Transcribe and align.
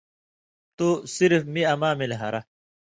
تُو 0.77 0.87
صرف 1.17 1.41
می 1.53 1.63
اما 1.73 1.89
مِلیۡ 1.99 2.19
ہرہ۔ 2.21 2.41